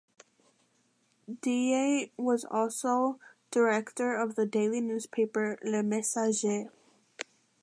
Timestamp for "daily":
4.47-4.81